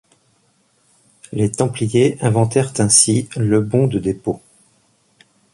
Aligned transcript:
Les 1.31 1.51
Templiers 1.51 2.17
inventèrent 2.21 2.73
ainsi 2.79 3.29
le 3.37 3.61
bon 3.61 3.85
de 3.85 3.99
dépôt. 3.99 4.41